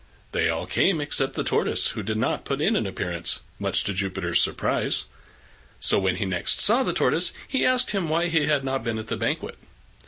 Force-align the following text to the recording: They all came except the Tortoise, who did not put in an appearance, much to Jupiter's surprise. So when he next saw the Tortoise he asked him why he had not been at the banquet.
They 0.31 0.49
all 0.49 0.65
came 0.65 0.99
except 0.99 1.35
the 1.35 1.43
Tortoise, 1.43 1.89
who 1.89 2.01
did 2.01 2.17
not 2.17 2.43
put 2.43 2.59
in 2.59 2.75
an 2.75 2.87
appearance, 2.87 3.39
much 3.59 3.83
to 3.83 3.93
Jupiter's 3.93 4.41
surprise. 4.41 5.05
So 5.79 5.99
when 5.99 6.15
he 6.15 6.25
next 6.25 6.59
saw 6.59 6.81
the 6.81 6.91
Tortoise 6.91 7.31
he 7.47 7.63
asked 7.63 7.91
him 7.91 8.09
why 8.09 8.25
he 8.25 8.47
had 8.47 8.63
not 8.63 8.83
been 8.83 8.97
at 8.97 9.09
the 9.09 9.15
banquet. 9.17 9.59